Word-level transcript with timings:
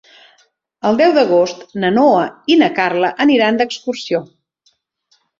El 0.91 0.95
deu 1.01 1.11
d'agost 1.17 1.59
na 1.83 1.91
Noa 1.97 2.23
i 2.53 2.55
na 2.61 2.69
Carla 2.79 3.11
aniran 3.27 3.59
d'excursió. 3.61 4.23